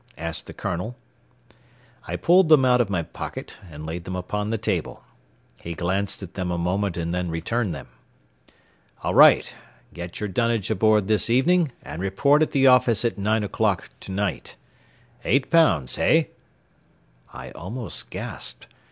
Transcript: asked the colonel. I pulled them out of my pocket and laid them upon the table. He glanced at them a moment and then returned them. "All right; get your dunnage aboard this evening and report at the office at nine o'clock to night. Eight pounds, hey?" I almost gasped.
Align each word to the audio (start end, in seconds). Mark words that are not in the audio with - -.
asked 0.17 0.47
the 0.47 0.53
colonel. 0.55 0.95
I 2.07 2.15
pulled 2.15 2.49
them 2.49 2.65
out 2.65 2.81
of 2.81 2.89
my 2.89 3.03
pocket 3.03 3.59
and 3.69 3.85
laid 3.85 4.03
them 4.05 4.15
upon 4.15 4.49
the 4.49 4.57
table. 4.57 5.03
He 5.57 5.75
glanced 5.75 6.23
at 6.23 6.33
them 6.33 6.49
a 6.49 6.57
moment 6.57 6.97
and 6.97 7.13
then 7.13 7.29
returned 7.29 7.75
them. 7.75 7.85
"All 9.03 9.13
right; 9.13 9.53
get 9.93 10.19
your 10.19 10.27
dunnage 10.27 10.71
aboard 10.71 11.07
this 11.07 11.29
evening 11.29 11.71
and 11.83 12.01
report 12.01 12.41
at 12.41 12.49
the 12.49 12.65
office 12.65 13.05
at 13.05 13.19
nine 13.19 13.43
o'clock 13.43 13.91
to 13.99 14.11
night. 14.11 14.55
Eight 15.23 15.51
pounds, 15.51 15.97
hey?" 15.97 16.31
I 17.31 17.51
almost 17.51 18.09
gasped. 18.09 18.69